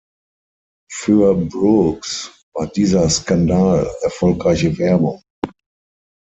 [0.91, 5.21] Für Brooks war dieser „Skandal“ erfolgreiche Werbung.